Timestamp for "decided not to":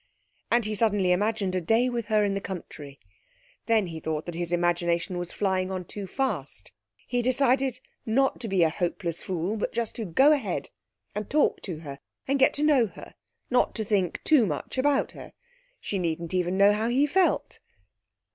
7.21-8.47